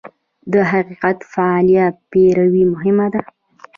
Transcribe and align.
د 0.51 0.53
حقیقت 0.71 1.17
فعاله 1.31 1.85
پیروي 2.11 2.63
مهمه 2.73 3.07
ده. 3.13 3.21